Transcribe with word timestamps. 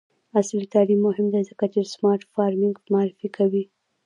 عصري 0.37 0.65
تعلیم 0.73 0.99
مهم 1.07 1.27
دی 1.33 1.41
ځکه 1.49 1.65
چې 1.73 1.79
د 1.83 1.87
سمارټ 1.93 2.21
فارمینګ 2.33 2.75
معرفي 2.93 3.27
کوي. 3.37 3.63